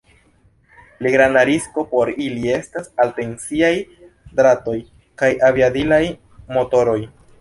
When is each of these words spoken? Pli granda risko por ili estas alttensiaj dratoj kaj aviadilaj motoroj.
Pli 1.01 1.09
granda 1.15 1.41
risko 1.49 1.83
por 1.91 2.11
ili 2.27 2.49
estas 2.53 2.89
alttensiaj 3.05 3.71
dratoj 4.41 4.77
kaj 5.23 5.31
aviadilaj 5.51 6.05
motoroj. 6.59 6.99